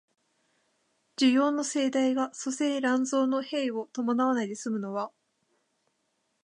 [1.15, 5.11] 需要の盛大が粗製濫造の弊を伴わないで済むのは、